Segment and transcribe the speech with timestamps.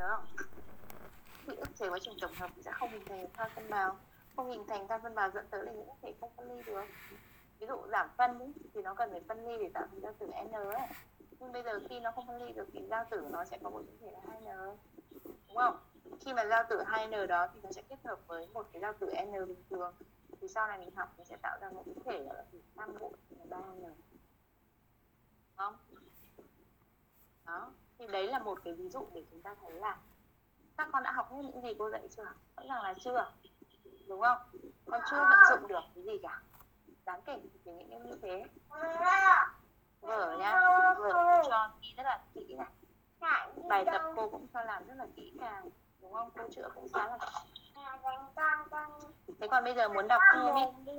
[0.00, 0.46] nhớ không
[1.46, 3.96] bị ức chế quá trình tổng hợp sẽ không hình thành than phân bào.
[4.36, 6.84] Không hình thành than phân bào dẫn tới là những thể không phân ly được.
[7.58, 10.12] Ví dụ giảm phân ý, thì nó cần phải phân ly để tạo thành giao
[10.18, 10.88] tử N ấy.
[11.38, 13.70] Nhưng bây giờ khi nó không phân ly được thì giao tử nó sẽ có
[13.70, 14.76] một thể là 2N
[15.48, 15.78] đúng không?
[16.20, 18.92] Khi mà giao tử 2N đó thì nó sẽ kết hợp với một cái giao
[18.92, 19.94] tử N bình thường.
[20.40, 22.98] Thì sau này mình học mình sẽ tạo ra một cái thể là thể tam
[23.00, 23.94] bộ là 3N
[25.56, 25.76] không?
[27.46, 29.98] Đó thì đấy là một cái ví dụ để chúng ta thấy là
[30.78, 32.24] các con đã học hết những gì cô dạy chưa?
[32.56, 33.32] Rõ ràng là chưa,
[34.08, 34.38] đúng không?
[34.86, 36.42] Con chưa vận dụng được cái gì cả.
[37.04, 38.44] Đáng kể thì những em như thế.
[40.00, 40.60] Vở nhá
[40.98, 42.66] vở cho ghi rất là kỹ này.
[43.68, 46.30] Bài tập cô cũng cho làm rất là kỹ càng, đúng không?
[46.38, 47.18] Cô chữa cũng khá là
[49.40, 50.92] thế còn bây giờ muốn đọc thư đi.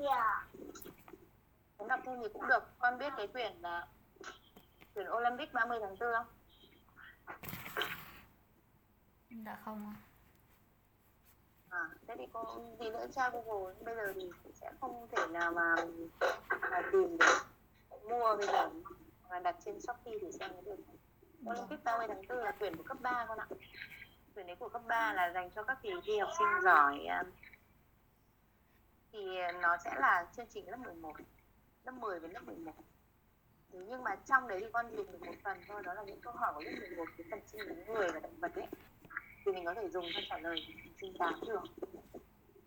[1.78, 2.64] Muốn đọc thêm gì cũng được.
[2.80, 3.88] Con biết cái quyển là
[4.94, 6.26] quyển Olympic 30 tháng 4 không?
[9.30, 9.94] Dạ không.
[11.70, 15.52] À, thế thì cô gì nữa tra Google bây giờ thì sẽ không thể nào
[15.52, 15.76] mà,
[16.72, 17.48] mà tìm được.
[18.10, 18.70] Mua bây giờ.
[19.30, 20.78] Mà đặt trên Shopee thì xem mới được
[21.50, 23.48] Olympic 30 tháng 4 là tuyển của cấp 3 con ạ.
[24.36, 27.24] Tuyển đấy của cấp 3 là dành cho các kỳ thi học sinh giỏi à,
[29.12, 29.20] thì
[29.62, 31.14] nó sẽ là chương trình lớp 11
[31.84, 32.72] lớp 10 đến lớp 11
[33.74, 36.22] Thế nhưng mà trong đấy thì con dùng được một phần thôi, đó là những
[36.22, 38.68] câu hỏi của lớp 11 cái phần sinh lý người và động vật ấy.
[39.46, 40.56] Thì mình có thể dùng cho trả lời
[41.02, 41.64] sinh tám được.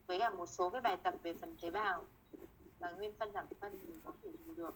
[0.06, 2.04] Với cả một số cái bài tập về phần tế bào
[2.78, 4.74] và nguyên phân, giảm phân thì mình có thể dùng được.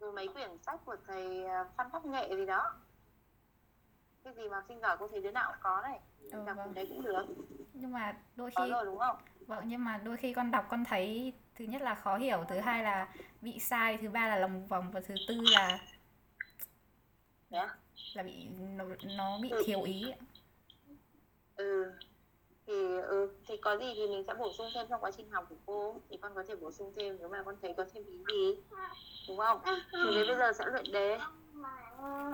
[0.00, 2.74] Rồi mấy quyển sách của thầy à, Phan Đắc Nghệ gì đó
[4.24, 6.00] cái gì mà học sinh giỏi cô thấy đứa nào cũng có này
[6.32, 6.74] Ừ, đọc vâng.
[6.74, 7.22] đấy cũng được
[7.72, 10.66] nhưng mà đôi có khi rồi đúng không vâng nhưng mà đôi khi con đọc
[10.70, 13.08] con thấy thứ nhất là khó hiểu thứ hai là
[13.40, 15.78] bị sai thứ ba là lòng vòng và thứ tư là
[17.50, 17.76] à?
[18.14, 18.84] là bị nó,
[19.16, 19.62] nó bị Ừ.
[19.66, 20.16] thiếu ý ạ.
[21.56, 21.92] ừ
[22.66, 25.46] thì ừ thì có gì thì mình sẽ bổ sung thêm trong quá trình học
[25.48, 28.04] của cô thì con có thể bổ sung thêm nếu mà con thấy có thêm
[28.06, 28.56] ý gì
[29.28, 29.60] đúng không
[29.92, 31.18] thì đến bây giờ sẽ luyện đề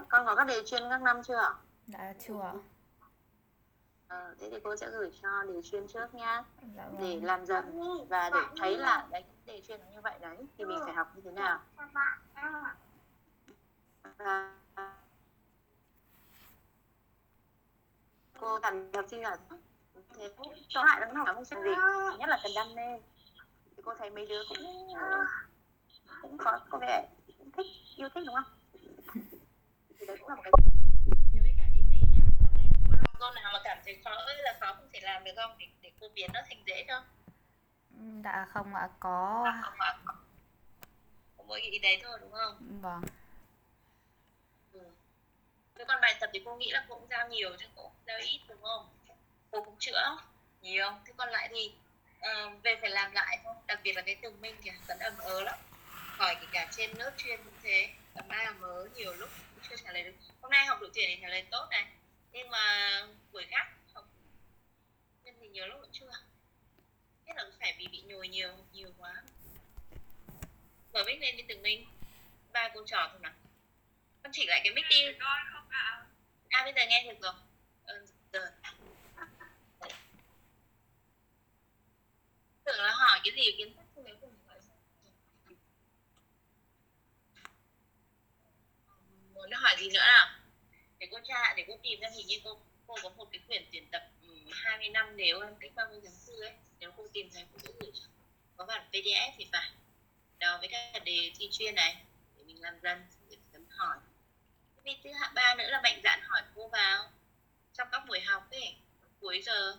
[0.08, 1.54] con có các đề chuyên các năm chưa
[1.86, 2.52] đã chưa
[4.08, 6.44] ờ, thế thì cô sẽ gửi cho đề chuyên trước nhá.
[6.76, 10.18] Dạ để vâng làm dần và để thấy là đấy đề chuyên nó như vậy
[10.20, 11.60] đấy thì mình phải học như thế nào?
[14.18, 14.54] Và
[18.40, 19.36] cô cần học sinh là
[20.14, 20.34] thế.
[20.68, 21.70] Cho hại lắm không sinh gì.
[22.18, 23.00] Nhất là cần đam mê.
[23.76, 24.88] Thì cô thấy mấy đứa cũng
[26.22, 27.08] cũng có có vẻ
[27.38, 27.66] cũng thích
[27.96, 28.52] yêu thích đúng không?
[29.98, 30.52] Thì đấy cũng là một cái
[31.32, 32.20] thì với cả cái gì nhỉ
[33.18, 35.66] con nào mà cảm thấy khó ơi là khó không thể làm được không để,
[35.80, 37.02] để cô biến nó thành dễ cho
[38.24, 39.52] dạ không ạ có
[41.36, 43.02] có mỗi cái ý đấy thôi đúng không vâng
[44.72, 44.80] ừ.
[45.76, 47.92] Với còn bài tập thì cô nghĩ là cô cũng giao nhiều chứ cô không
[48.06, 48.88] giao ít đúng không?
[49.50, 50.16] Cô cũng chữa
[50.62, 50.90] nhiều.
[51.06, 51.72] Thế còn lại thì
[52.20, 53.54] ờ, về phải làm lại thôi.
[53.66, 55.58] Đặc biệt là cái tường minh kìa, vẫn ầm ớ lắm.
[55.90, 57.88] Hỏi kể cả trên lớp chuyên cũng thế.
[58.14, 60.12] Ầm ba ầm ớ nhiều lúc cũng chưa trả lời được.
[60.40, 61.86] Hôm nay học đội tuyển thì trả lời tốt này.
[62.32, 64.08] Nhưng mà buổi khác học
[65.24, 66.10] nên thì nhiều lúc vẫn chưa.
[67.24, 69.22] Nhất là phải vì bị nhồi nhiều nhiều quá.
[70.92, 71.86] Mở mic lên đi tường minh.
[72.52, 73.32] Ba cô trò thôi nào
[74.26, 74.96] con chỉ lại cái mic đi
[76.48, 77.32] à bây giờ nghe được rồi
[77.86, 78.46] ừ, rồi
[82.64, 84.76] tưởng là hỏi cái gì kiến thức không không hỏi sao?
[89.34, 90.28] muốn hỏi gì nữa nào
[91.06, 93.64] thì cô tra để cô tìm ra hình như cô cô có một cái quyển
[93.72, 96.52] tuyển tập ừ, 20 năm nếu em cách 30 tháng 4 ấy.
[96.78, 98.04] Nếu cô tìm thấy cô sẽ gửi cho.
[98.56, 99.70] Có bản PDF thì phải.
[100.38, 101.96] Đó với cả đề thi chuyên này
[102.36, 103.96] để mình làm dần để chấm hỏi.
[104.84, 107.10] Vì thứ hạng ba nữa là mạnh dạn hỏi cô vào.
[107.72, 108.76] Trong các buổi học ấy
[109.20, 109.76] cuối giờ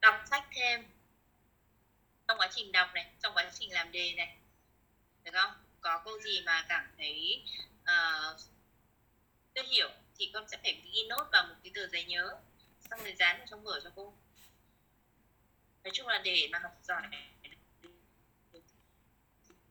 [0.00, 0.84] đọc sách thêm.
[2.28, 4.36] Trong quá trình đọc này trong quá trình làm đề này.
[5.24, 5.52] Được không?
[5.80, 7.44] Có câu gì mà cảm thấy
[7.82, 8.40] uh,
[9.54, 9.90] chưa hiểu
[10.20, 12.36] thì con sẽ phải ghi nốt vào một cái tờ giấy nhớ
[12.90, 14.14] xong rồi dán vào trong vở cho cô
[15.84, 17.02] nói chung là để mà học giỏi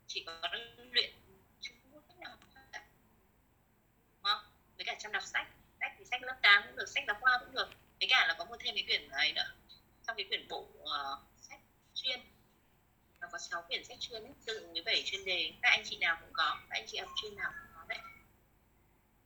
[0.08, 0.42] chỉ có
[0.92, 1.14] luyện
[1.62, 2.40] chứ không có cách nào học
[2.72, 2.86] cả.
[4.14, 4.42] Đúng không?
[4.76, 5.48] với cả trong đọc sách
[5.80, 7.70] sách thì sách lớp 8 cũng được sách giáo khoa cũng được
[8.00, 9.54] với cả là có một thêm cái quyển ấy nữa
[10.08, 11.60] trong cái quyển bộ uh, sách
[11.96, 12.20] chuyên
[13.20, 15.82] nó có 6 quyển sách chuyên ấy tương ứng với 7 chuyên đề các anh
[15.86, 18.00] chị nào cũng có các anh chị học chuyên nào cũng có đấy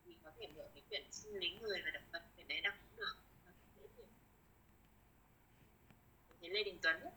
[0.06, 2.74] thì có thể mượn cái quyển sinh lý người và động vật quyển đấy đọc
[2.82, 3.16] cũng được.
[6.42, 7.12] Thế Lê Đình Tuấn ấy.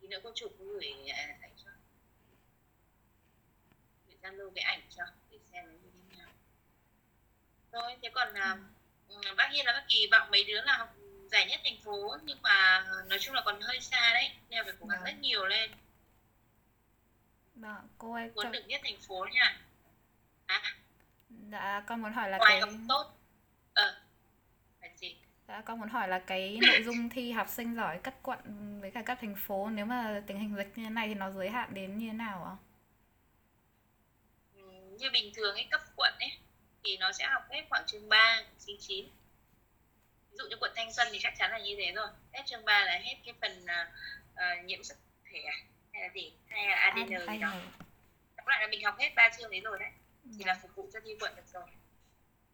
[0.00, 1.70] tí nữa cô chụp gửi à, ảnh cho.
[4.06, 6.28] Gửi Zalo cái ảnh cho để xem nó như thế nào.
[7.72, 8.58] Rồi thế còn à,
[9.08, 10.94] ừ, bác tất nhiên là các kỳ vọng mấy đứa là học
[11.30, 14.74] giải nhất thành phố nhưng mà nói chung là còn hơi xa đấy nên phải
[14.80, 15.06] cố gắng Vâng.
[15.06, 15.70] rất nhiều lên.
[17.54, 19.60] Vâng, cô ơi, muốn cho, được nhất thành phố nha.
[20.46, 20.62] À,
[21.50, 23.17] dạ con muốn hỏi là ngoài cái tốt
[25.48, 28.38] dạ con muốn hỏi là cái nội dung thi học sinh giỏi cấp quận
[28.80, 31.30] với cả cấp thành phố nếu mà tình hình dịch như thế này thì nó
[31.30, 32.54] giới hạn đến như thế nào ạ?
[34.56, 34.62] Ừ,
[34.98, 36.30] như bình thường ấy cấp quận ấy
[36.84, 39.06] thì nó sẽ học hết khoảng chương 3, chương 9
[40.30, 42.08] ví dụ như quận Thanh Xuân thì chắc chắn là như thế rồi.
[42.32, 43.90] Hết chương 3 là hết cái phần à,
[44.34, 44.96] à, nhiễm sắc
[45.32, 45.56] thể à?
[45.92, 46.32] hay là gì?
[46.48, 47.52] Hay là ADN gì đó.
[48.36, 49.90] tóm lại là mình học hết ba chương đấy rồi đấy
[50.38, 51.66] thì là phục vụ cho thi quận được rồi.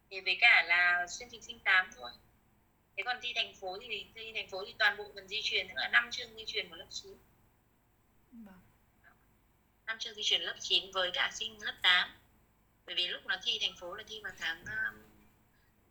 [0.09, 2.11] Thì với cả là chương trình sinh 8 thôi
[2.97, 5.67] thế còn thi thành phố thì thi thành phố thì toàn bộ phần di truyền
[5.67, 7.17] tức là năm chương di truyền của lớp 9
[8.31, 8.59] Vâng.
[9.85, 12.09] năm chương di chuyển lớp 9 với cả sinh lớp 8
[12.85, 15.01] bởi vì lúc nó thi thành phố là thi vào tháng um,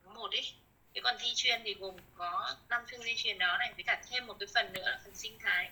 [0.05, 0.53] tháng 1 ấy.
[0.95, 4.03] Thế còn thi chuyên thì gồm có năm chương di truyền đó này với cả
[4.11, 5.71] thêm một cái phần nữa là phần sinh thái.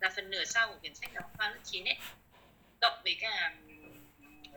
[0.00, 1.96] Là phần nửa sau của quyển sách giáo khoa lớp 9 ấy.
[2.80, 4.54] Cộng với cả um,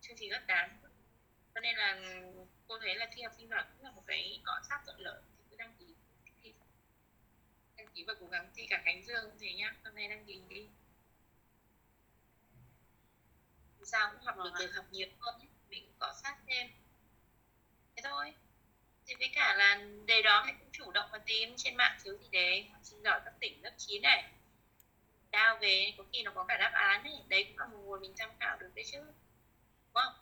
[0.00, 0.70] chương trình lớp 8
[1.54, 2.00] cho nên là
[2.68, 5.22] cô thấy là thi học sinh giỏi cũng là một cái cọ sát thuận lợi
[5.38, 5.86] thì cứ đăng ký
[6.42, 6.52] thi
[7.76, 9.74] đăng ký và cố gắng thi cả Khánh Dương thế nhá.
[9.84, 10.68] Hôm nay đăng ký đi.
[13.84, 15.48] Sao cũng học được Vâng được học nhiều hơn ấy.
[15.68, 16.66] mình cũng cọ sát thêm.
[17.96, 18.34] Thế thôi.
[19.06, 22.18] Thì với cả là đề đó hãy cũng chủ động mà tìm trên mạng thiếu
[22.32, 24.32] gì học sinh giỏi các tỉnh lớp 9 này.
[25.30, 27.14] Đao về có khi nó có cả đáp án ấy.
[27.28, 28.98] Đấy cũng là một nguồn mình tham khảo được đấy chứ.
[28.98, 30.14] Đúng không?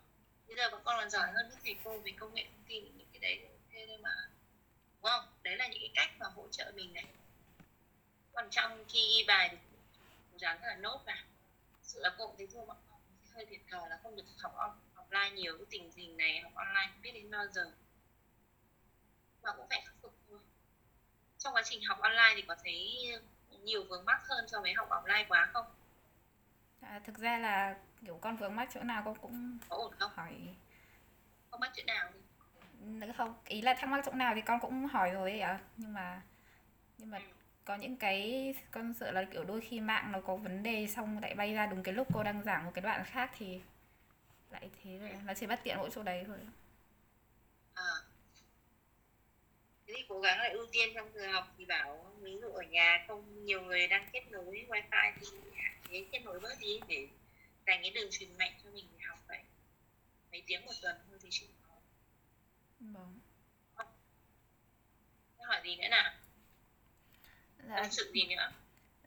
[0.47, 2.85] Bây giờ bọn con còn giỏi hơn các thầy cô về công nghệ thông tin
[2.99, 4.11] những cái đấy ok thôi mà.
[4.95, 5.25] Đúng không?
[5.43, 7.05] Đấy là những cái cách mà hỗ trợ mình này
[8.35, 9.57] còn trong khi ghi bài thì
[10.33, 11.17] cố gắng là nốt vào.
[11.83, 13.01] Sự là cô cũng thấy thua bọn con
[13.35, 16.53] hơi thiệt thòi là không được học on offline nhiều cái tình hình này học
[16.55, 17.73] online không biết đến bao giờ.
[19.43, 20.39] Mà cũng phải khắc phục thôi.
[21.39, 23.09] Trong quá trình học online thì có thấy
[23.63, 25.67] nhiều vướng mắc hơn so với học offline quá không?
[26.83, 30.11] Dạ, thực ra là kiểu con vướng mắc chỗ nào con cũng có ổn không?
[30.15, 30.35] hỏi.
[31.51, 32.11] Không mắc chỗ nào
[33.21, 35.59] không ý là thắc mắc chỗ nào thì con cũng hỏi rồi ấy ạ.
[35.77, 36.23] Nhưng mà
[36.99, 37.19] nhưng mà
[37.71, 41.19] có những cái con sợ là kiểu đôi khi mạng nó có vấn đề xong
[41.23, 43.61] lại bay ra đúng cái lúc cô đang giảng một cái đoạn khác thì
[44.51, 46.39] lại thế rồi nó chỉ bắt tiện mỗi chỗ đấy thôi.
[47.75, 47.93] À.
[49.87, 52.63] thế thì cố gắng là ưu tiên trong giờ học thì bảo ví dụ ở
[52.63, 55.27] nhà không nhiều người đang kết nối wifi thì
[55.91, 57.09] chế kết nối bớt đi để
[57.67, 59.41] dành cái đường truyền mạnh cho mình học vậy.
[60.33, 61.75] Mấy tiếng một tuần thôi thì chịu khó.
[62.81, 63.19] Vâng.
[65.39, 66.13] Thế hỏi gì nữa nào
[67.71, 68.51] dạ, tâm sự gì nữa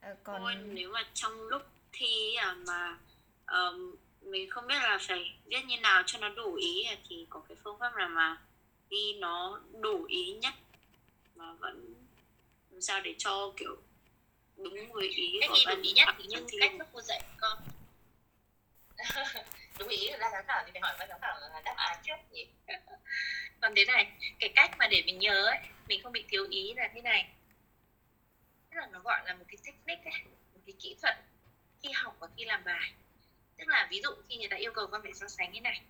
[0.01, 1.61] Thôi, còn nếu mà trong lúc
[1.91, 2.97] thi à, mà
[3.45, 7.25] ờm, mình không biết là phải viết như nào cho nó đủ ý à, thì
[7.29, 8.37] có cái phương pháp nào mà
[8.89, 10.53] ghi nó đủ ý nhất
[11.35, 11.93] mà vẫn
[12.71, 13.77] làm sao để cho kiểu
[14.57, 16.57] đúng với ý cách của đúng ý nhất thì như thi.
[16.61, 17.57] cách lúc cô dạy con.
[19.79, 22.15] Đúng ý là giám khảo thì phải hỏi ban giám khảo là đáp án trước
[22.31, 22.47] nhỉ?
[23.61, 25.57] Còn thế này cái cách mà để mình nhớ ấy,
[25.87, 27.29] mình không bị thiếu ý là thế này
[28.73, 30.23] tức là nó gọi là một cái technique ấy,
[30.53, 31.15] một cái kỹ thuật
[31.81, 32.93] khi học và khi làm bài.
[33.57, 35.81] Tức là ví dụ khi người ta yêu cầu con phải so sánh cái này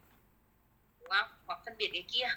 [0.99, 1.29] đúng không?
[1.45, 2.27] Hoặc phân biệt cái kia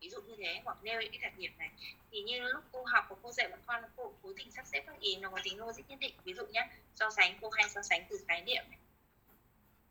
[0.00, 1.70] ví dụ như thế hoặc nêu những cái đặc điểm này.
[2.10, 4.82] Thì như lúc cô học và cô dạy bọn con cô cố tình sắp xếp
[4.86, 6.14] các ý nó có tính logic nhất định.
[6.24, 8.78] Ví dụ nhé so sánh cô hay so sánh từ khái niệm này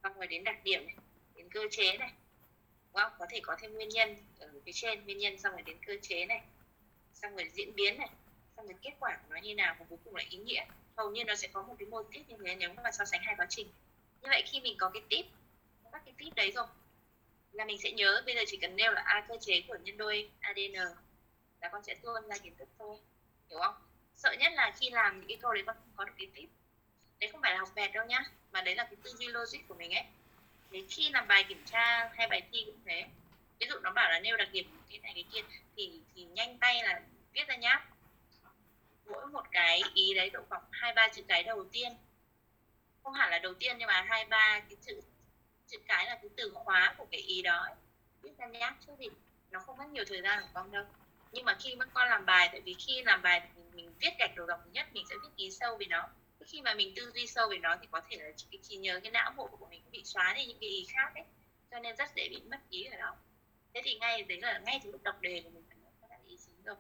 [0.04, 0.96] xong rồi đến đặc điểm này
[1.36, 2.12] đến cơ chế này
[2.94, 3.12] đúng không?
[3.20, 5.94] Có thể có thêm nguyên nhân ở phía trên nguyên nhân xong rồi đến cơ
[6.02, 6.42] chế này
[7.14, 8.10] xong rồi diễn biến này
[8.64, 10.66] xong rồi kết quả của nó như nào và cuối cùng là ý nghĩa.
[10.98, 13.22] Hầu như nó sẽ có một cái mô tiếp như thế nếu mà so sánh
[13.24, 13.68] hai quá trình.
[14.22, 15.26] Như vậy khi mình có cái tip
[15.92, 16.66] các cái tip đấy rồi,
[17.52, 19.98] là mình sẽ nhớ bây giờ chỉ cần nêu là a cơ chế của nhân
[19.98, 20.74] đôi ADN
[21.62, 22.98] là con sẽ tuôn ra kiến thức thôi,
[23.50, 23.76] hiểu không?
[24.16, 26.50] Sợ nhất là khi làm những cái câu đấy con không có được cái tip.
[27.20, 29.60] Đấy không phải là học vẹt đâu nhá, mà đấy là cái tư duy logic
[29.68, 30.04] của mình ấy.
[30.72, 33.06] Thế khi làm bài kiểm tra hay bài thi cũng thế.
[33.60, 35.42] Ví dụ nó bảo là nêu đặc điểm cái này, cái kia,
[35.78, 37.02] thì thì nhanh tay là
[37.34, 37.86] viết ra nhá
[39.06, 41.94] mỗi một cái ý đấy độ khoảng hai ba chữ cái đầu tiên.
[43.04, 45.02] Không hẳn là đầu tiên nhưng mà hai ba cái chữ
[45.68, 47.68] chữ cái là cái từ khóa của cái ý đó
[48.22, 49.08] viết ra nhá chứ gì
[49.52, 50.86] nó không mất nhiều thời gian của con đâu.
[51.32, 53.94] Nhưng mà khi mà con làm bài tại vì khi làm bài thì mình, mình
[54.00, 56.10] viết gạch đầu dòng nhất mình sẽ viết ý sâu về nó.
[56.46, 59.00] Khi mà mình tư duy sâu về nó thì có thể là chỉ, chỉ nhớ
[59.04, 61.24] cái não bộ của mình bị xóa đi những cái ý khác ấy.
[61.72, 63.16] Cho nên rất dễ bị mất ý ở đó.
[63.74, 66.38] Thế thì ngay đấy là ngay từ lúc đọc đề của mình phải có ý
[66.46, 66.76] chính rồi.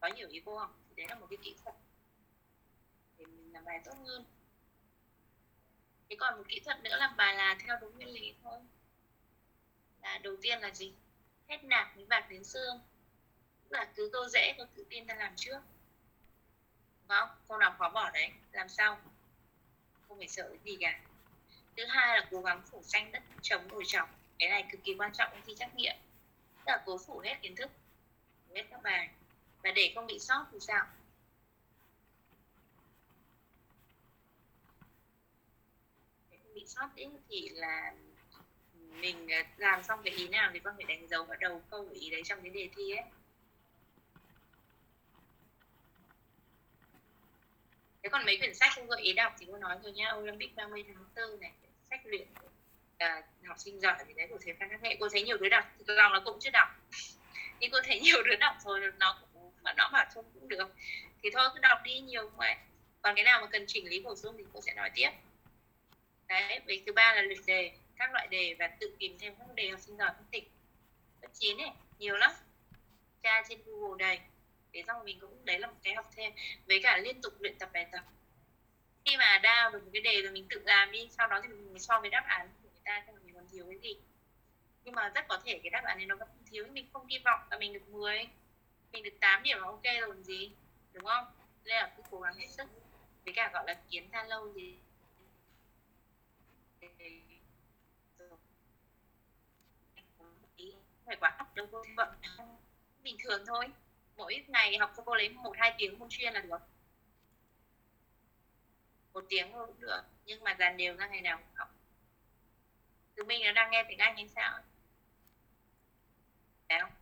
[0.00, 1.74] Có nhiều ý vô không đấy là một cái kỹ thuật
[3.18, 4.24] để mình làm bài tốt hơn.
[6.08, 8.58] Thế còn một kỹ thuật nữa làm bài là theo đúng nguyên lý thôi.
[10.02, 10.92] Là đầu tiên là gì?
[11.48, 12.80] Hết nạc đến bạc đến xương.
[13.62, 15.60] Tức là cứ câu dễ, câu tự tin ta làm trước.
[17.00, 17.28] Đúng không?
[17.48, 18.98] Câu nào khó bỏ đấy, làm sao?
[20.08, 21.00] không phải sợ cái gì cả.
[21.76, 24.94] Thứ hai là cố gắng phủ xanh đất chống nổi trọc cái này cực kỳ
[24.98, 25.96] quan trọng khi trắc nghiệm.
[26.56, 27.70] Tức là cố phủ hết kiến thức,
[28.54, 29.08] hết các bài
[29.62, 30.86] và để không bị sót thì sao?
[36.30, 37.92] Để không bị sót ý, thì là
[39.00, 41.84] mình à, làm xong cái ý nào thì con phải đánh dấu vào đầu câu
[41.84, 43.04] của ý đấy trong cái đề thi ấy.
[48.02, 50.56] Thế còn mấy quyển sách cô gợi ý đọc thì cô nói rồi nhá Olympic
[50.56, 51.52] 30 tháng 4 này
[51.90, 52.28] sách luyện
[52.98, 54.96] à, học sinh giỏi thì đấy của thầy Phan Khắc Nghệ.
[55.00, 56.68] Cô thấy nhiều đứa đọc lòng là cũng chưa đọc.
[57.60, 59.29] Nhưng cô thấy nhiều đứa đọc rồi nó cũng
[59.62, 60.74] mà nó bảo thôi cũng được.
[61.22, 62.56] Thì thôi, cứ đọc đi, nhiều không ấy
[63.02, 65.10] còn cái nào mà cần chỉnh lý, bổ sung thì cô sẽ nói tiếp.
[66.28, 67.72] Đấy, về thứ ba là luyện đề.
[67.96, 70.44] Các loại đề và tự tìm thêm các đề học sinh giỏi phân tỉnh
[71.22, 72.32] lớp chín này nhiều lắm.
[73.22, 74.20] Tra trên google đầy
[74.72, 76.32] thế xong mình cũng, đấy là một cái học thêm.
[76.66, 78.04] Với cả liên tục luyện tập bài tập.
[79.04, 81.48] Khi mà đao được một cái đề rồi mình tự làm đi, sau đó thì
[81.48, 83.96] mình so với đáp án của người ta xem mình còn thiếu cái gì.
[84.84, 87.18] Nhưng mà rất có thể cái đáp án này nó vẫn thiếu, mình không hy
[87.18, 88.28] vọng là mình được 10
[88.92, 90.52] mình được 8 điểm là ok rồi, còn gì?
[90.92, 91.24] Đúng không?
[91.64, 92.68] Nên là cứ cố gắng hết sức.
[93.24, 94.78] Với cả, gọi là kiến tha lâu gì
[101.10, 102.08] phải quá học đâu, cô vận
[103.02, 103.66] bình thường thôi.
[104.16, 106.58] Mỗi ngày học cho cô lấy một, hai tiếng môn chuyên là được.
[109.12, 111.68] Một tiếng thôi cũng được, nhưng mà dàn đều ra ngày nào cũng học.
[113.14, 114.52] Từ mình nó đang nghe tiếng anh hay sao
[116.68, 116.92] ấy không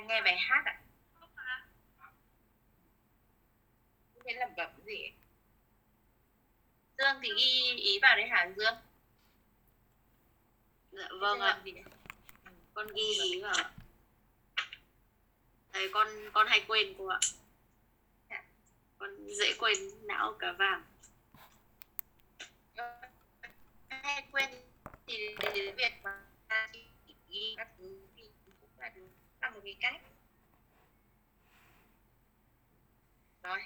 [0.00, 0.80] đang nghe bài hát ạ
[1.14, 2.12] à?
[4.24, 5.12] thấy lẩm bẩm gì ấy.
[6.98, 8.74] Dương thì ghi ý vào đấy hả Dương
[10.92, 11.84] dạ vâng ạ đấy?
[12.74, 13.54] con ghi ý vào.
[15.72, 17.18] Đấy, con con hay quên cô ạ
[18.30, 18.42] Dạ.
[18.98, 19.76] con dễ quên
[20.06, 20.84] não cả vàng
[23.88, 24.50] hay quên
[25.06, 25.34] thì
[25.76, 26.22] việc mà
[27.28, 28.09] ghi các thứ
[29.42, 30.00] là một cái cách
[33.42, 33.58] rồi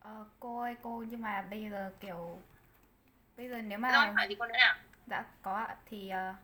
[0.00, 2.38] Ờ, cô ơi cô nhưng mà bây giờ kiểu
[3.36, 4.74] bây giờ nếu rồi mà hỏi gì con nữa nào
[5.06, 6.34] đã có ạ thì ờ,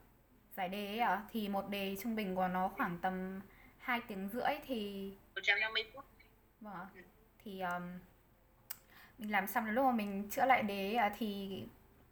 [0.57, 3.41] giải đề ấy ạ thì một đề trung bình của nó khoảng tầm
[3.79, 6.05] 2 tiếng rưỡi thì 150 phút
[6.61, 6.87] vâng ạ.
[6.95, 7.01] Ừ.
[7.45, 7.99] thì ờm,
[9.19, 11.63] mình làm xong đến lúc mà mình chữa lại đề ấy thì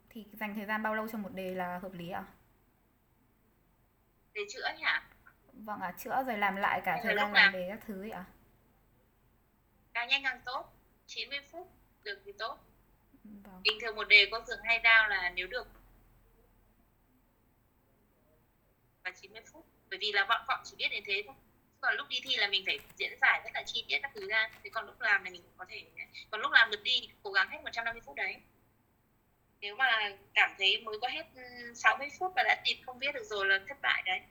[0.09, 2.23] thì dành thời gian bao lâu cho một đề là hợp lý ạ?
[4.37, 4.85] Để chữa nhỉ
[5.53, 8.11] Vâng ạ, chữa rồi làm lại cả là thời gian làm đề các thứ ấy
[8.11, 8.25] ạ.
[9.93, 10.73] càng nhanh càng tốt
[11.07, 11.71] 90 phút
[12.03, 12.57] được thì tốt.
[13.23, 13.61] Vâng.
[13.63, 15.67] bình thường một đề có thường hay giao là nếu được.
[19.03, 21.35] Và 90 phút bởi vì là bọn họ chỉ biết đến thế thôi.
[21.81, 24.29] Còn lúc đi thi là mình phải diễn giải rất là chi tiết các thứ
[24.29, 24.49] ra.
[24.63, 25.83] Thế còn lúc làm này mình có thể
[26.31, 28.41] còn lúc làm được đi thì cố gắng hết 150 phút đấy
[29.61, 33.11] nếu mà cảm thấy mới có hết ừ, 60 phút và đã tìm không viết
[33.13, 34.21] được rồi là thất bại đấy.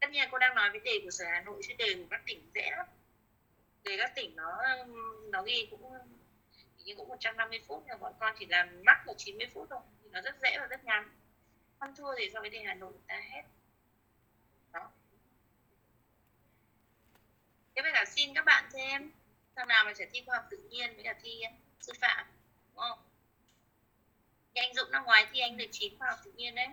[0.00, 2.22] Tất nhiên cô đang nói với đề của sở Hà Nội, chứ đề của các
[2.26, 2.86] tỉnh dễ lắm.
[3.84, 4.62] Đề các tỉnh nó
[5.30, 5.92] nó ghi cũng,
[6.76, 9.80] hình như cũng 150 phút, nhưng bọn con chỉ làm mắc là 90 phút thôi,
[10.02, 11.10] thì nó rất dễ và rất ngắn.
[11.78, 13.42] Con thua thì so với đề Hà Nội ta hết.
[14.72, 14.90] Đó.
[17.76, 19.10] Thế bây giờ xin các bạn thêm,
[19.56, 21.50] thằng nào mà sẽ thi khoa học tự nhiên với cả thi ờ,
[21.80, 22.26] sư phạm,
[22.68, 22.98] đúng không?
[24.54, 26.68] Thì anh Dũng năm ngoài thi anh được 9 khoa học tự nhiên đấy.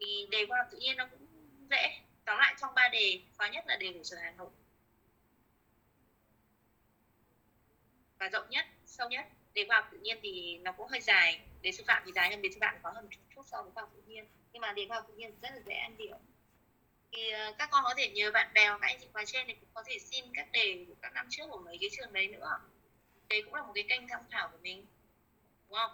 [0.00, 1.26] Thì đề khoa học tự nhiên nó cũng
[1.70, 2.00] dễ.
[2.24, 4.50] Tóm lại trong ba đề khó nhất là đề của sở Hà Nội.
[8.18, 9.26] Và rộng nhất sâu nhất.
[9.54, 11.40] Đề khoa học tự nhiên thì nó cũng hơi dài.
[11.62, 13.62] Đề sư phạm thì dài hơn đề sư phạm có hơn một chút, chút so
[13.62, 14.26] với khoa học tự nhiên.
[14.52, 16.16] Nhưng mà đề khoa học tự nhiên rất là dễ ăn điểm
[17.16, 19.46] thì ờ, các con có thể nhờ bạn bè hoặc các anh chị khóa trên
[19.46, 22.12] thì cũng có thể xin các đề của các năm trước của mấy cái trường
[22.12, 22.58] đấy nữa
[23.28, 24.86] đấy cũng là một cái kênh tham khảo của mình
[25.68, 25.90] đúng không?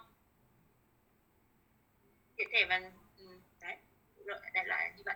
[2.35, 3.77] Tiện thể mà ừ, đấy
[4.53, 5.15] đại loại là như vậy.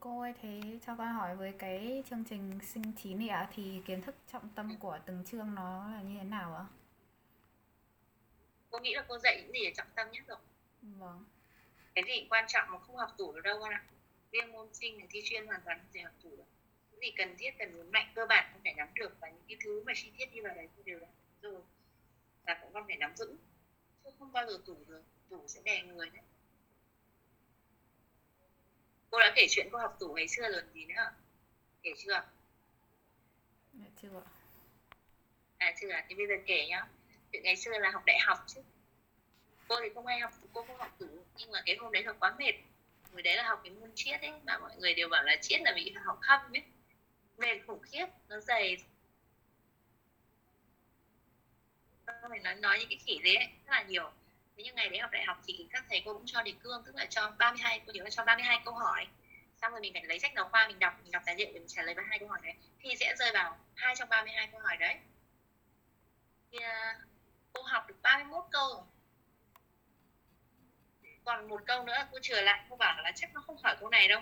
[0.00, 3.82] Cô ơi thế cho con hỏi với cái chương trình sinh chín này ạ thì
[3.86, 6.64] kiến thức trọng tâm của từng chương nó là như thế nào ạ?
[8.70, 10.38] cô nghĩ là cô dạy những gì là trọng tâm nhất rồi.
[10.82, 11.24] Vâng.
[11.94, 13.84] cái gì quan trọng mà không học tủ được đâu con ạ.
[14.32, 16.51] Riêng môn sinh thì thi chuyên hoàn toàn không thể học tủ được
[17.02, 19.56] gì cần thiết cần nhấn mạnh cơ bản không phải nắm được và những cái
[19.64, 21.08] thứ mà chi tiết đi vào đấy thì đều là
[21.42, 21.60] rồi.
[22.46, 23.36] Là cũng con phải nắm vững
[24.04, 26.22] chứ không bao giờ tủ được tủ sẽ đè người đấy.
[29.10, 31.12] Cô đã kể chuyện cô học tủ ngày xưa rồi gì nữa
[31.82, 32.24] kể chưa?
[33.72, 34.30] Dạ chưa ạ.
[35.58, 36.86] à chưa thì bây giờ kể nhá.
[37.32, 38.60] Chuyện ngày xưa là học đại học chứ.
[39.68, 42.12] Cô thì không hay học cô không học tủ nhưng mà cái hôm đấy là
[42.12, 42.54] quá mệt.
[43.12, 45.60] Hồi đấy là học cái môn triết ấy mà mọi người đều bảo là triết
[45.62, 46.62] là bị học khăm ấy
[47.42, 48.76] mệt khủng khiếp nó dày.
[52.30, 54.10] Mình nói nói những cái khỉ đấy ấy, rất là nhiều.
[54.56, 56.82] Thế nhưng ngày đấy học đại học thì các thầy cô cũng cho đề cương
[56.86, 59.06] tức là cho 32 cô nhớ là cho 32 câu hỏi.
[59.62, 61.52] Xong rồi mình phải lấy sách giáo khoa mình đọc mình đọc tài liệu để
[61.52, 62.54] mình trả lời 32 câu hỏi đấy.
[62.80, 64.96] Thì sẽ rơi vào hai trong 32 câu hỏi đấy.
[66.52, 67.00] Thì à,
[67.52, 68.86] cô học được 31 câu.
[71.24, 73.88] Còn một câu nữa cô chừa lại cô bảo là chắc nó không hỏi câu
[73.88, 74.20] này đâu.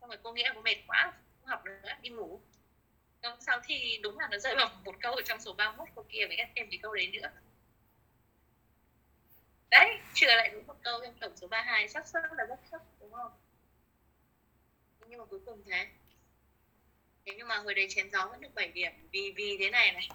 [0.00, 1.12] Xong rồi cô nghĩ là cô mệt quá
[1.52, 2.40] học nữa đi ngủ.
[3.22, 6.04] Hôm sau thì đúng là nó rơi vào một câu ở trong số 31 câu
[6.08, 7.28] kia mới thêm cái câu đấy nữa.
[9.70, 12.80] Đấy, chừa lại đúng một câu trong tổng số 32 xác suất là rất thấp
[13.00, 13.32] đúng không?
[15.06, 15.86] Nhưng mà cuối cùng thế.
[17.26, 18.92] Thế nhưng mà hồi đấy chém gió vẫn được 7 điểm.
[19.12, 20.08] Vì vì thế này này.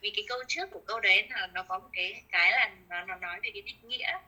[0.00, 3.04] Vì cái câu trước của câu đấy là nó có một cái cái là nó
[3.04, 4.18] nó nói về cái định nghĩa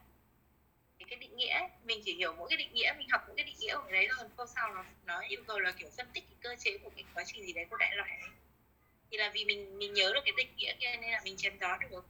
[1.09, 3.55] cái định nghĩa mình chỉ hiểu mỗi cái định nghĩa, mình học mỗi cái định
[3.59, 4.27] nghĩa của đấy thôi.
[4.37, 7.03] Câu sau nó nó yêu cầu là, kiểu, phân tích cái cơ chế của cái
[7.13, 8.19] quá trình gì đấy của đại loại
[9.11, 11.57] thì là vì mình mình nhớ được cái định nghĩa kia nên là mình chém
[11.59, 12.05] gió được.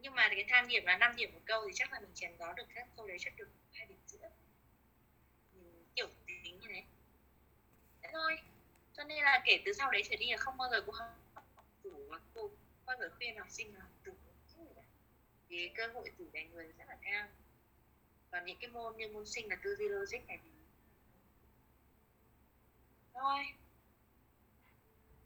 [0.00, 2.36] Nhưng mà cái tham điểm là 5 điểm một câu thì chắc là mình chém
[2.38, 4.30] gió được các câu đấy chắc được hai điểm rưỡi.
[5.94, 6.82] Kiểu tính như thế.
[8.02, 8.38] Thế thôi.
[8.96, 11.08] Cho nên là kể từ sau đấy trở đi là không bao giờ cô học
[11.84, 12.50] đủ mà cô
[12.86, 14.14] bao giờ khuyên học sinh là học đủ
[15.48, 17.28] thì cơ hội tủ đánh người rất là cao
[18.30, 20.50] còn những cái môn như môn sinh là tư duy logic này thì
[23.14, 23.44] thôi.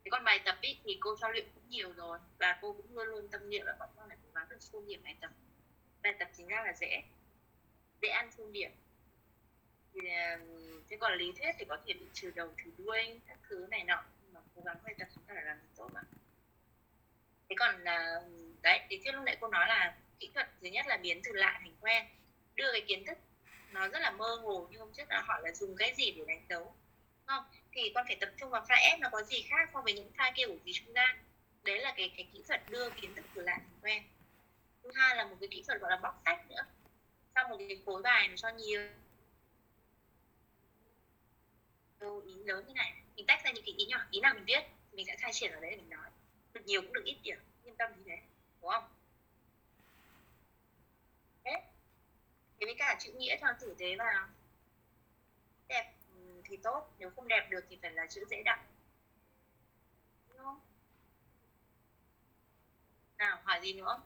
[0.05, 2.97] Thế còn bài tập ý, thì cô cho luyện cũng nhiều rồi và cô cũng
[2.97, 5.31] luôn luôn tâm niệm là bọn con phải cố gắng được full điểm bài tập.
[6.03, 7.03] Bài tập chính ra là dễ.
[8.03, 8.71] Dễ ăn full điểm.
[9.95, 10.01] Thì
[10.89, 13.85] thế còn lý thuyết thì có thể bị trừ đầu trừ đuôi các thứ này
[13.85, 14.05] nọ.
[14.33, 16.01] Mà cố gắng bài tập chúng ta phải làm tốt mà.
[17.49, 17.85] Thế còn
[18.63, 21.33] đấy lý thuyết lúc nãy cô nói là kỹ thuật thứ nhất là biến từ
[21.33, 22.07] lạ thành quen
[22.55, 23.19] đưa cái kiến thức
[23.73, 26.25] nó rất là mơ hồ như hôm trước là hỏi là dùng cái gì để
[26.27, 26.75] đánh dấu.
[27.27, 27.45] Không?
[27.73, 30.11] Thì con phải tập trung vào pha ép nó có gì khác so với những
[30.17, 31.25] pha kia của gì trung gian
[31.63, 34.03] đấy là cái cái kỹ thuật đưa kiến thức từ lạ thành quen.
[34.83, 36.65] Thứ hai là một cái kỹ thuật gọi là bóc tách nữa.
[37.35, 38.83] Sau một cái khối bài nó cho nhiều.
[42.27, 42.93] Ý lớn như này.
[43.17, 45.53] Mình tách ra những cái ý nhỏ, ý nào mình viết mình sẽ khai triển
[45.53, 46.11] ở đấy để mình nói.
[46.53, 48.19] Được nhiều cũng được ít điểm, yên tâm như thế.
[48.61, 48.85] Đúng không
[51.45, 51.63] thế
[52.63, 54.29] thế với cả chữ nghĩa cho tử tế vào.
[55.69, 55.93] Đẹp
[56.45, 56.91] thì tốt.
[56.99, 58.59] Nếu không đẹp được thì phải là chữ dễ đọc.
[60.29, 60.61] Đúng không?
[63.19, 64.01] Nào hỏi gì nữa?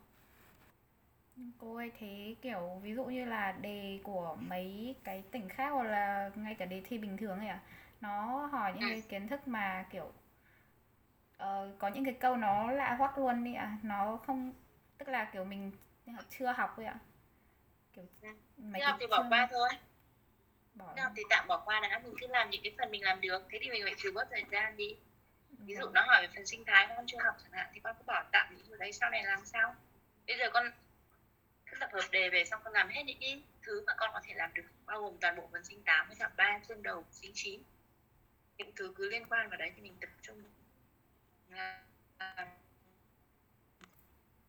[1.59, 5.83] Cô ơi thế kiểu ví dụ như là đề của mấy cái tỉnh khác hoặc
[5.83, 7.61] là ngay cả đề thi bình thường ấy à
[8.01, 10.05] nó hỏi những cái kiến thức mà kiểu
[11.37, 13.65] uh, có những cái câu nó lạ hoắc luôn đi ạ.
[13.65, 13.79] À.
[13.83, 14.53] nó không
[14.99, 15.73] tức là kiểu mình
[16.39, 16.99] chưa học ấy ạ
[17.97, 18.07] kiểu
[18.57, 19.69] mấy học thì bỏ qua thôi.
[20.75, 23.21] Bỏ học thì tạm bỏ qua đã mình cứ làm những cái phần mình làm
[23.21, 24.97] được thế thì mình phải trừ bớt thời gian đi.
[25.51, 27.97] Ví dụ nó hỏi về phần sinh thái con chưa học chẳng hạn thì con
[27.99, 29.77] cứ bỏ tạm những điều đấy sau này làm sao?
[30.27, 30.71] Bây giờ con
[31.67, 34.21] cứ tập hợp đề về xong con làm hết những cái thứ mà con có
[34.25, 37.05] thể làm được bao gồm toàn bộ phần sinh tám với cả ba chương đầu
[37.13, 37.63] sinh chín.
[38.57, 40.43] Những thứ cứ liên quan vào đấy thì mình tập trung.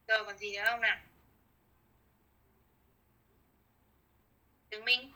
[0.07, 0.97] Rồi còn gì nữa không nào
[4.69, 5.11] Tường Minh.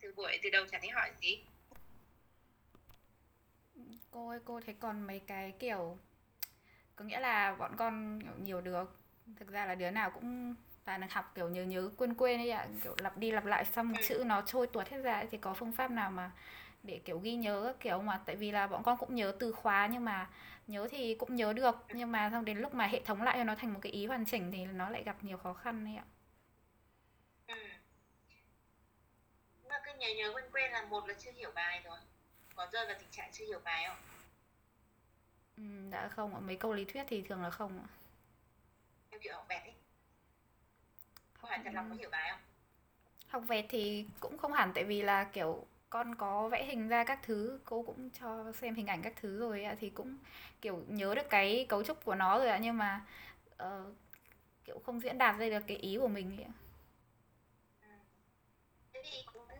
[0.00, 1.44] Từ buổi từ đầu chẳng thấy hỏi gì.
[4.10, 5.98] Cô ơi cô thấy còn mấy cái kiểu
[6.96, 8.96] có nghĩa là bọn con nhiều được
[9.36, 12.68] thực ra là đứa nào cũng toàn học kiểu nhớ nhớ quên quên ấy ạ.
[12.84, 14.02] Kiểu lặp đi lặp lại xong ừ.
[14.08, 16.30] chữ nó trôi tuột hết ra thì có phương pháp nào mà
[16.82, 19.88] để kiểu ghi nhớ kiểu mà tại vì là bọn con cũng nhớ từ khóa
[19.92, 20.30] nhưng mà
[20.66, 21.76] nhớ thì cũng nhớ được.
[21.94, 24.06] Nhưng mà xong đến lúc mà hệ thống lại cho nó thành một cái ý
[24.06, 26.04] hoàn chỉnh thì nó lại gặp nhiều khó khăn đấy ạ.
[27.48, 27.54] Ừ.
[29.68, 31.98] mà cứ nhớ nhớ quên quên là một là chưa hiểu bài rồi.
[32.54, 33.96] Có rơi vào tình trạng chưa hiểu bài không?
[35.56, 36.40] Ừ, đã không ạ.
[36.40, 37.88] Mấy câu lý thuyết thì thường là không ạ.
[39.10, 39.74] Em kiểu học vẹt ấy.
[41.42, 42.40] Có phải thật lòng có hiểu bài không?
[43.28, 47.04] Học vẹt thì cũng không hẳn tại vì là kiểu con có vẽ hình ra
[47.04, 50.18] các thứ cô cũng cho xem hình ảnh các thứ rồi ạ thì cũng
[50.60, 53.04] kiểu nhớ được cái cấu trúc của nó rồi ạ nhưng mà
[53.62, 53.94] uh,
[54.64, 56.52] kiểu không diễn đạt ra được cái ý của mình ạ.
[57.82, 57.88] Ừ.
[58.92, 59.56] Cái thế phù hợp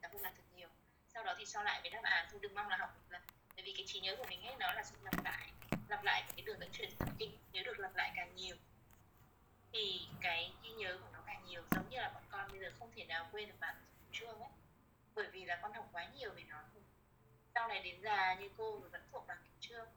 [0.00, 0.68] tập làm thật nhiều.
[1.14, 3.22] Sau đó thì so lại với đáp án thôi đừng mong là học được lần.
[3.56, 5.52] Tại vì cái trí nhớ của mình ấy nó là sự lặp lại
[5.88, 8.56] lặp lại cái đường dẫn truyền thần kinh nhớ được lặp lại càng nhiều
[9.72, 12.72] thì cái ghi nhớ của nó càng nhiều giống như là bọn con bây giờ
[12.78, 13.74] không thể nào quên được bạn
[14.12, 14.50] trương ấy
[15.18, 16.62] bởi vì là con học quá nhiều về nó
[17.54, 19.88] sau này đến già như cô vẫn thuộc bằng trương.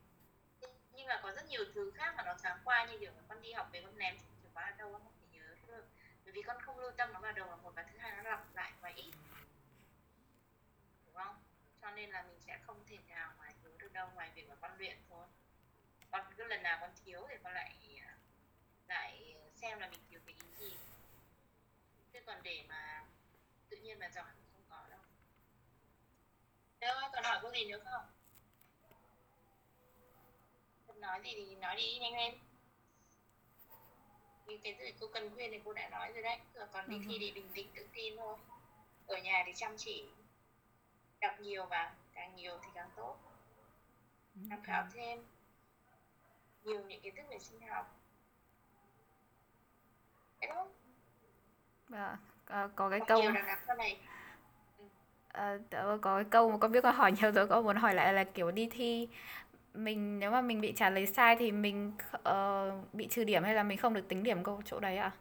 [0.92, 3.52] Nhưng mà có rất nhiều thứ khác mà nó thoáng qua như kiểu con đi
[3.52, 5.86] học về con ném chìa khóa ở đâu con không thể nhớ được
[6.24, 8.30] bởi vì con không lưu tâm nó vào đầu là một và thứ hai nó
[8.30, 9.12] lặp lại quá ít.
[11.06, 11.44] Đúng không?
[11.82, 14.56] Cho nên là mình sẽ không thể nào mà nhớ được đâu ngoài việc mà
[14.62, 15.26] con luyện thôi.
[16.12, 18.18] Còn cứ lần nào con thiếu thì con lại à,
[18.88, 20.78] lại xem là mình thiếu cái ý gì.
[22.14, 23.06] Chứ còn để mà
[23.70, 25.00] tự nhiên mà giỏi thì không có đâu
[26.82, 28.06] đâu còn hỏi cô gì nữa không?
[30.88, 32.34] Cần nói gì thì nói đi nhanh lên.
[34.46, 36.40] Những cái gì cô cần khuyên thì cô đã nói rồi đấy.
[36.54, 37.02] Rồi còn đi Ừ.
[37.08, 38.38] thi thì bình tĩnh tự tin thôi.
[39.08, 40.06] Ở nhà thì chăm chỉ
[41.22, 43.18] đọc nhiều vào càng nhiều thì càng tốt.
[44.50, 45.26] Tham khảo thêm.
[46.64, 48.00] Nhiều những kiến thức về sinh học.
[50.42, 50.74] Đấy không?
[51.90, 52.18] Vâng.
[52.46, 54.00] Ờ, có cái câu nhiều đằng đằng sau này
[55.34, 57.96] Ờ, tớ có cái câu mà con biết con hỏi nhiều rồi con muốn hỏi
[57.96, 59.08] lại là kiểu đi thi
[59.74, 61.92] mình nếu mà mình bị trả lời sai thì mình
[62.24, 65.12] ờ, bị trừ điểm hay là mình không được tính điểm câu chỗ đấy à?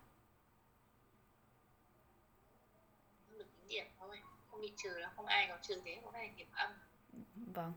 [3.28, 4.20] không được tính điểm thôi
[4.50, 6.70] không bị trừ đâu không ai có trừ thế phải là điểm âm
[7.54, 7.72] Vâng.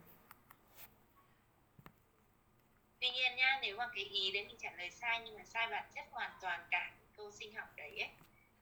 [2.99, 5.67] tuy nhiên nhá nếu mà cái ý đấy mình trả lời sai nhưng mà sai
[5.71, 8.09] bản chất hoàn toàn cả câu sinh học đấy ấy,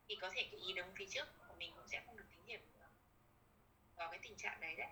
[0.07, 2.23] thì có thể cái ý đúng phía trước của mình cũng sẽ không được
[4.01, 4.89] có cái tình trạng đấy đấy.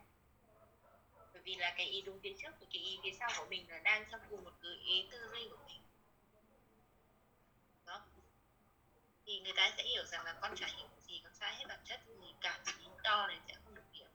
[1.34, 3.70] Bởi vì là cái ý đúng phía trước và cái ý phía sau của mình
[3.70, 5.82] là đang trong cùng một cái ý tư duy của mình.
[7.86, 8.02] Đó.
[9.26, 11.80] Thì người ta sẽ hiểu rằng là con chả hiểu gì con sai hết bản
[11.86, 14.08] chất thì cả ý to này sẽ không được điểm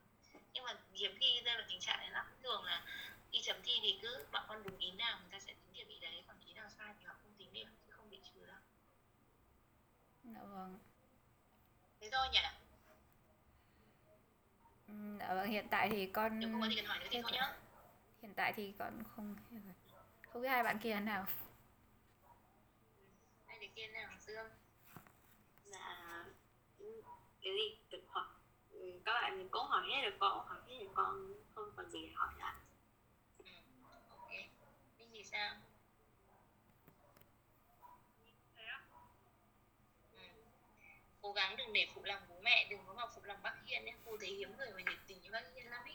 [0.52, 2.26] nhưng mà hiếm khi rơi vào tình trạng này lắm.
[2.42, 2.84] Thường là
[3.32, 5.88] khi chấm thi thì cứ bọn con đúng ý nào người ta sẽ tính điểm
[5.88, 8.46] ý đấy còn ý nào sai thì họ không tính điểm chứ không bị trừ
[8.46, 8.60] đâu.
[10.24, 10.78] Dạ vâng.
[12.00, 12.63] thế thôi nhỉ
[15.14, 17.22] Ừm, Dạ vâng, hiện tại thì con nếu không có gì cần hỏi nữa thì
[17.22, 17.52] thôi nhá.
[18.22, 19.36] Hiện tại thì con không.
[20.32, 21.26] Không biết hai bạn kia nào.
[23.46, 24.50] hai đứa kia nào dương?
[25.64, 26.24] Dạ
[26.78, 27.02] ừ,
[27.42, 27.78] cái gì?
[27.90, 28.24] Được hỏi.
[28.70, 32.06] Ừ, các bạn cũng hỏi hết được con hỏi hết được con không còn gì
[32.06, 32.54] để hỏi lại
[33.38, 33.44] ừ.
[34.08, 34.30] ok.
[34.98, 35.54] Minh thì sao
[41.24, 43.84] cố gắng đừng để phụ lòng bố mẹ đừng có mà phụ lòng bác hiên
[43.84, 43.94] nhé.
[44.04, 45.94] Cô thấy hiếm người mà nhiệt tình như bác hiên lắm ý.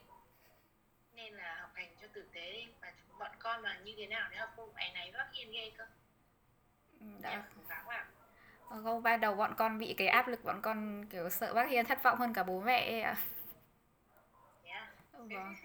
[1.14, 2.68] Nên là học hành cho tử tế đi.
[2.82, 5.72] Và bọn con mà như thế nào nếu học cô mày này bác hiên ghê
[5.78, 5.86] cơ.
[7.00, 7.44] Nhá, Dạ.
[7.56, 8.06] cố gắng vào
[8.70, 11.70] Ờ, Không, ban đầu bọn con bị cái áp lực bọn con kiểu sợ bác
[11.70, 13.16] Hiên thất vọng hơn cả bố mẹ ấy ạ.
[14.64, 15.56] nhá Vâng.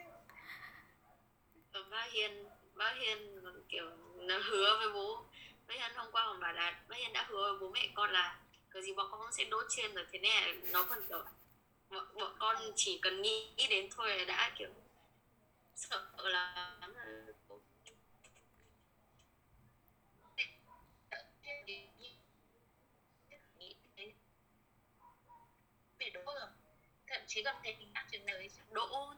[1.72, 5.24] Và bác Hiên bác Hiên kiểu nó hứa với bố.
[5.66, 8.10] Bác Hiên hôm qua còn bảo là bác Hiên đã hứa với bố mẹ con
[8.10, 8.38] là
[8.74, 11.24] cái gì bọn con sẽ đốt trên rồi thế này nó còn kiểu
[11.90, 14.70] bọn, bọn con chỉ cần nghĩ đến thôi là đã kiểu
[15.74, 16.76] sợ là
[26.34, 26.48] là
[27.06, 29.14] thậm chí còn thể hình áp trường đời đỗ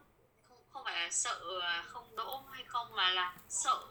[0.48, 3.86] không không phải là sợ là không đỗ hay không mà là sợ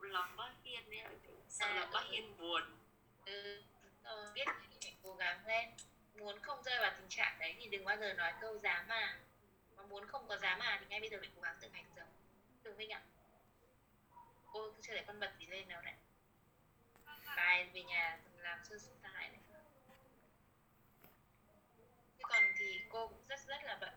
[0.00, 1.04] lòng bác Hiên ấy,
[1.48, 2.62] sợ là bác Hiên buồn.
[3.24, 3.62] Ừ,
[4.34, 4.44] biết
[5.04, 5.68] cố gắng lên.
[6.14, 9.18] Muốn không rơi vào tình trạng đấy thì đừng bao giờ nói câu dám mà.
[9.76, 11.86] Mà muốn không có dám mà thì ngay bây giờ phải cố gắng tự hành
[11.96, 12.06] dần
[12.62, 13.02] đừng Vinh ạ?
[14.52, 15.94] Cô chưa để con bật gì lên nào đấy
[17.36, 19.40] bài về nhà làm sơ sinh tai này.
[22.18, 23.94] Chứ còn thì cô cũng rất rất là bận.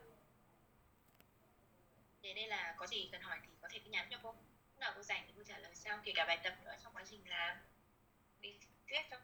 [2.23, 4.31] Thế nên là có gì cần hỏi thì có thể cứ nhắn cho cô.
[4.31, 6.95] Lúc nào cô rảnh thì cô trả lời sau, kể cả bài tập nữa trong
[6.95, 7.57] quá trình làm.
[8.39, 9.21] Đi thuyết trong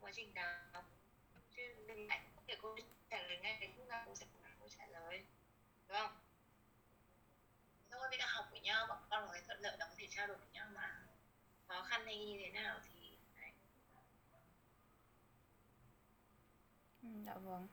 [0.00, 0.84] quá trình đào
[1.56, 2.76] chứ mình lại để cô
[3.10, 5.24] trả lời ngay cái lúc nào cô sẽ cố cô trả lời
[5.88, 6.18] đúng không
[7.90, 10.26] thôi bây đã học với nhau bọn con có thuận lợi đóng có thể trao
[10.26, 11.04] đổi với nhau mà
[11.68, 13.52] khó khăn hay như thế nào thì đấy.
[17.02, 17.68] Dạ vâng.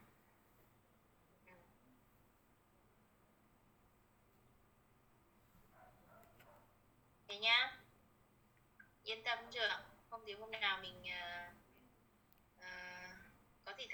[7.28, 7.78] Thế nhá
[9.04, 11.51] yên tâm chưa không thì hôm nào mình uh,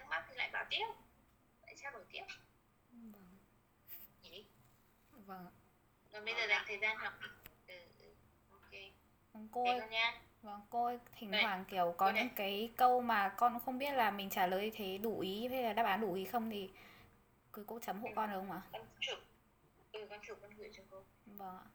[0.09, 0.85] thắc mắc thì lại bảo tiếp
[1.65, 2.23] lại trao đổi tiếp
[2.91, 3.37] Vâng.
[4.21, 4.45] nhỉ
[5.11, 5.45] Vâng.
[6.13, 7.13] còn bây giờ dành thời gian học
[7.67, 8.13] ừ, ừ,
[8.51, 8.71] ok
[9.33, 11.41] Vâng, Cô ơi, con nha vâng, cô ơi, thỉnh Đây.
[11.43, 14.97] thoảng kiểu có những cái câu mà con không biết là mình trả lời thế
[14.97, 16.69] đủ ý hay là đáp án đủ ý không thì
[17.53, 18.61] cứ cô chấm hộ con được không ạ?
[18.71, 19.19] con chụp
[19.91, 21.65] ừ con chụp con gửi cho cô Vâng ạ.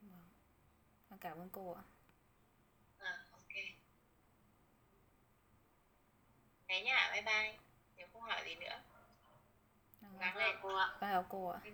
[0.00, 0.28] Vâng.
[1.10, 1.82] Con cảm ơn cô ạ.
[2.98, 3.54] à ok
[6.68, 7.58] thế nhá bye bye
[7.96, 8.80] nếu không hỏi gì nữa
[10.00, 11.60] Vâng, gắng lên cô ạ Con chào cô ạ.
[11.64, 11.70] ừ.